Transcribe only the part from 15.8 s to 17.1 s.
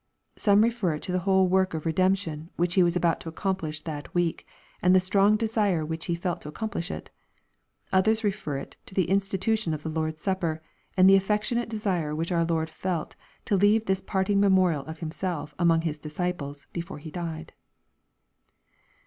His disciples, before